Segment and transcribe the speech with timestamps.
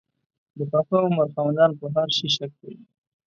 [0.57, 2.79] د پاخه عمر خاوندان په هر شي شک کوي.